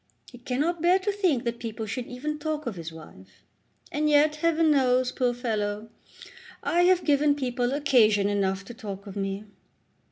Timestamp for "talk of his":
2.39-2.91